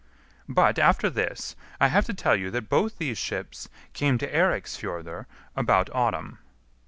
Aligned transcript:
But, 0.49 0.79
after 0.79 1.11
this, 1.11 1.55
I 1.79 1.89
have 1.89 2.05
to 2.07 2.13
tell 2.15 2.35
you 2.35 2.49
that 2.49 2.69
both 2.69 2.97
these 2.97 3.19
ships 3.19 3.69
came 3.93 4.17
to 4.17 4.33
Eiriksfjordr 4.35 5.27
about 5.55 5.91
autumn. 5.93 6.39